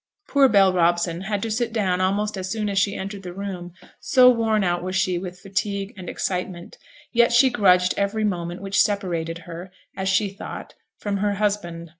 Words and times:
Poor 0.29 0.49
Bell 0.49 0.73
Robson 0.73 1.21
had 1.25 1.43
to 1.43 1.51
sit 1.51 1.71
down 1.71 2.01
almost 2.01 2.35
as 2.35 2.49
soon 2.49 2.69
as 2.69 2.79
she 2.79 2.95
entered 2.95 3.21
the 3.21 3.35
room, 3.35 3.71
so 3.99 4.31
worn 4.31 4.63
out 4.63 4.81
was 4.83 4.95
she 4.95 5.19
with 5.19 5.39
fatigue 5.39 5.93
and 5.95 6.09
excitement; 6.09 6.79
yet 7.13 7.31
she 7.31 7.51
grudged 7.51 7.93
every 7.97 8.23
moment 8.23 8.63
which 8.63 8.81
separated 8.81 9.37
her, 9.45 9.71
as 9.95 10.09
she 10.09 10.27
thought, 10.29 10.73
from 10.97 11.17
her 11.17 11.33
husband. 11.35 11.89